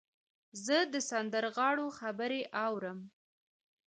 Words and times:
زه 0.65 0.77
د 0.93 0.95
سندرغاړو 1.09 1.87
خبرې 1.99 2.41
اورم. 2.65 2.99